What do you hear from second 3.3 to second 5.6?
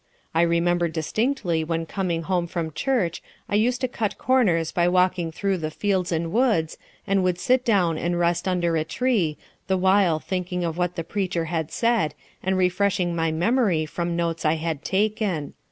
I used to cut corners by walking through